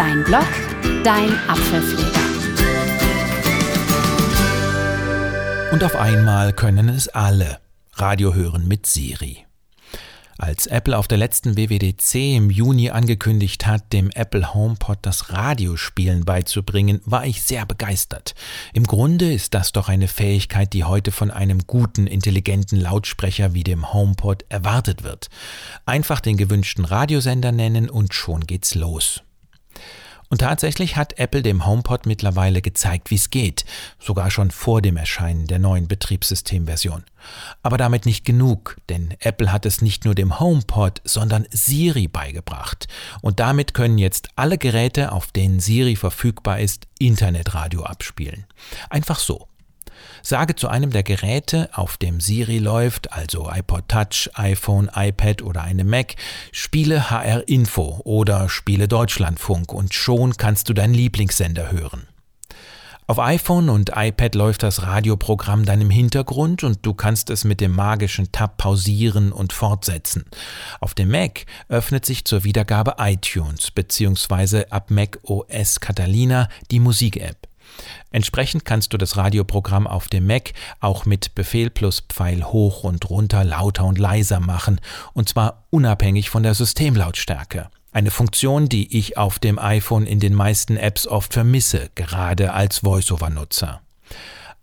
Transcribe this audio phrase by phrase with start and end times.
[0.00, 0.46] Dein Blog,
[1.04, 2.24] dein Apfelpfleger.
[5.72, 7.58] Und auf einmal können es alle.
[7.96, 9.44] Radio hören mit Siri.
[10.38, 16.24] Als Apple auf der letzten WWDC im Juni angekündigt hat, dem Apple HomePod das Radiospielen
[16.24, 18.34] beizubringen, war ich sehr begeistert.
[18.72, 23.64] Im Grunde ist das doch eine Fähigkeit, die heute von einem guten, intelligenten Lautsprecher wie
[23.64, 25.28] dem HomePod erwartet wird.
[25.84, 29.22] Einfach den gewünschten Radiosender nennen und schon geht's los.
[30.30, 33.64] Und tatsächlich hat Apple dem HomePod mittlerweile gezeigt, wie es geht,
[33.98, 37.02] sogar schon vor dem Erscheinen der neuen Betriebssystemversion.
[37.64, 42.86] Aber damit nicht genug, denn Apple hat es nicht nur dem HomePod, sondern Siri beigebracht.
[43.22, 48.46] Und damit können jetzt alle Geräte, auf denen Siri verfügbar ist, Internetradio abspielen.
[48.88, 49.48] Einfach so.
[50.22, 55.62] Sage zu einem der Geräte, auf dem Siri läuft, also iPod Touch, iPhone, iPad oder
[55.62, 56.16] eine Mac,
[56.52, 62.06] spiele HR Info oder spiele Deutschlandfunk und schon kannst du deinen Lieblingssender hören.
[63.10, 67.60] Auf iPhone und iPad läuft das Radioprogramm dann im Hintergrund und du kannst es mit
[67.60, 70.26] dem magischen Tab pausieren und fortsetzen.
[70.78, 74.66] Auf dem Mac öffnet sich zur Wiedergabe iTunes bzw.
[74.70, 77.49] ab Mac OS Catalina die Musik-App.
[78.10, 83.08] Entsprechend kannst du das Radioprogramm auf dem Mac auch mit Befehl plus Pfeil hoch und
[83.08, 84.80] runter lauter und leiser machen,
[85.12, 87.70] und zwar unabhängig von der Systemlautstärke.
[87.92, 92.84] Eine Funktion, die ich auf dem iPhone in den meisten Apps oft vermisse, gerade als
[92.84, 93.80] Voiceover-Nutzer.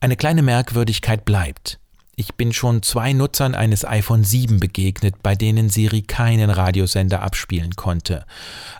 [0.00, 1.78] Eine kleine Merkwürdigkeit bleibt.
[2.20, 7.76] Ich bin schon zwei Nutzern eines iPhone 7 begegnet, bei denen Siri keinen Radiosender abspielen
[7.76, 8.26] konnte.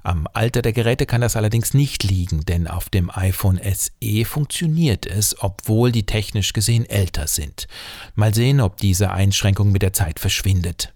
[0.03, 5.07] Am Alter der Geräte kann das allerdings nicht liegen, denn auf dem iPhone SE funktioniert
[5.07, 7.67] es, obwohl die technisch gesehen älter sind.
[8.15, 10.93] Mal sehen, ob diese Einschränkung mit der Zeit verschwindet.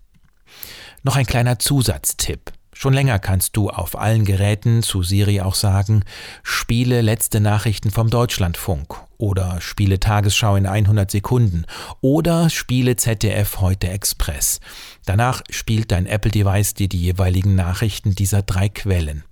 [1.02, 2.52] Noch ein kleiner Zusatztipp.
[2.84, 6.04] Schon länger kannst du auf allen Geräten zu Siri auch sagen,
[6.42, 11.64] spiele letzte Nachrichten vom Deutschlandfunk oder spiele Tagesschau in 100 Sekunden
[12.02, 14.60] oder spiele ZDF heute Express.
[15.06, 19.24] Danach spielt dein Apple-Device dir die jeweiligen Nachrichten dieser drei Quellen.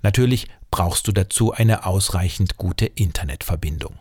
[0.00, 3.98] Natürlich brauchst du dazu eine ausreichend gute Internetverbindung.